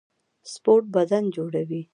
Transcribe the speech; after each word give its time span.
سپورټ 0.53 0.83
بدن 0.95 1.23
جوړوي 1.35 1.81